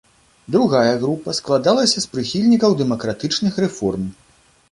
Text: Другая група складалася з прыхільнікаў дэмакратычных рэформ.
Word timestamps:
Другая 0.53 0.95
група 1.03 1.35
складалася 1.39 2.03
з 2.05 2.09
прыхільнікаў 2.15 2.75
дэмакратычных 2.81 3.59
рэформ. 3.65 4.09